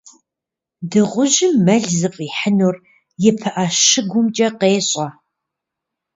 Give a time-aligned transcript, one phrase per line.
[0.89, 2.75] Дыгъужьым мэл зыфӏихьынур
[3.27, 5.07] и пыӏэ щыгумкӏэ къещӏэ.